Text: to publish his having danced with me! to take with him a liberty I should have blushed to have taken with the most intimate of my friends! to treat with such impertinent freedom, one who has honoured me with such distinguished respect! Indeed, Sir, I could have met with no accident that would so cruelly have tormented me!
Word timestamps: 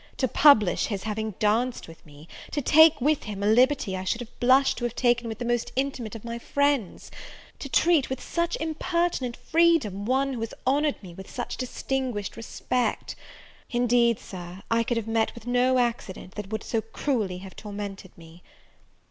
to 0.17 0.27
publish 0.27 0.87
his 0.87 1.03
having 1.03 1.35
danced 1.37 1.87
with 1.87 2.03
me! 2.07 2.27
to 2.49 2.59
take 2.59 2.99
with 2.99 3.25
him 3.25 3.43
a 3.43 3.45
liberty 3.45 3.95
I 3.95 4.03
should 4.03 4.21
have 4.21 4.39
blushed 4.39 4.79
to 4.79 4.85
have 4.85 4.95
taken 4.95 5.27
with 5.27 5.37
the 5.37 5.45
most 5.45 5.71
intimate 5.75 6.15
of 6.15 6.25
my 6.25 6.39
friends! 6.39 7.11
to 7.59 7.69
treat 7.69 8.09
with 8.09 8.19
such 8.19 8.57
impertinent 8.59 9.37
freedom, 9.37 10.07
one 10.07 10.33
who 10.33 10.39
has 10.39 10.55
honoured 10.65 11.03
me 11.03 11.13
with 11.13 11.29
such 11.29 11.55
distinguished 11.55 12.35
respect! 12.35 13.15
Indeed, 13.69 14.17
Sir, 14.19 14.63
I 14.71 14.81
could 14.81 14.97
have 14.97 15.05
met 15.07 15.35
with 15.35 15.45
no 15.45 15.77
accident 15.77 16.33
that 16.33 16.49
would 16.49 16.63
so 16.63 16.81
cruelly 16.81 17.37
have 17.41 17.55
tormented 17.55 18.17
me! 18.17 18.41